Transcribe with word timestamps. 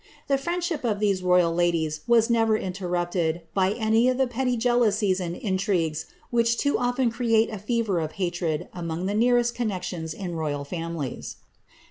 The 0.27 0.39
friendship 0.39 0.83
«these 0.99 1.21
royal 1.21 1.53
ladies 1.53 2.01
was 2.07 2.27
never 2.27 2.57
interrupted 2.57 3.41
by 3.53 3.73
any 3.73 4.09
of 4.09 4.17
the 4.17 4.25
petty 4.25 4.57
jealooMi 4.57 5.19
and 5.19 5.35
intrigues 5.35 6.07
which 6.31 6.57
too 6.57 6.79
often 6.79 7.11
create 7.11 7.51
a 7.51 7.59
fever 7.59 7.99
of 7.99 8.13
hatred 8.13 8.67
among 8.73 9.05
the 9.05 9.13
neaiot 9.13 9.53
connexions 9.53 10.15
in 10.15 10.31
roval 10.31 10.65
families. 10.65 11.35